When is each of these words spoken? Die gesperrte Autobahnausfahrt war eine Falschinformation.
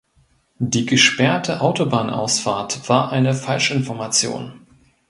Die 0.57 0.87
gesperrte 0.87 1.61
Autobahnausfahrt 1.61 2.89
war 2.89 3.11
eine 3.11 3.35
Falschinformation. 3.35 4.65